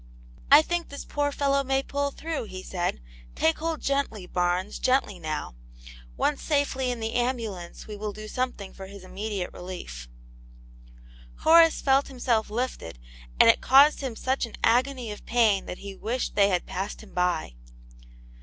[0.51, 3.01] "I think this poor fellow may pull through," he said,
[3.35, 5.53] *'take hold gently, Barnes, gently now;
[6.17, 10.09] once safely in the ambulance we will do something for his immediate relief."
[11.41, 12.97] Horace felt himself lifted,
[13.39, 17.03] and it caused him such an agony of pain that he wished they had passed
[17.03, 17.53] him by.